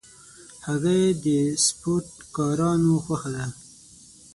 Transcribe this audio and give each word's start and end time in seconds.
هګۍ 0.65 1.03
د 1.23 1.25
سپورټکارانو 1.65 2.93
خوښه 3.03 3.29
ده. 3.35 3.45